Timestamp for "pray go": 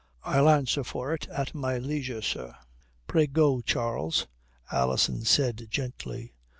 3.05-3.61